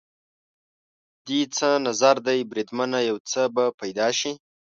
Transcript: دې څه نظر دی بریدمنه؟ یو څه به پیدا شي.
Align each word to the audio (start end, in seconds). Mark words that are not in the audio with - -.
دې 1.27 1.41
څه 1.55 1.69
نظر 1.87 2.15
دی 2.27 2.39
بریدمنه؟ 2.49 2.99
یو 3.09 3.17
څه 3.31 3.41
به 3.55 3.65
پیدا 3.79 4.07
شي. 4.19 4.31